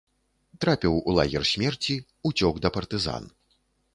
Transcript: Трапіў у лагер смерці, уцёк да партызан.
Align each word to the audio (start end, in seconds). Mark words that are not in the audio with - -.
Трапіў 0.63 0.95
у 1.09 1.13
лагер 1.17 1.43
смерці, 1.51 1.95
уцёк 2.29 2.55
да 2.63 2.69
партызан. 2.79 3.29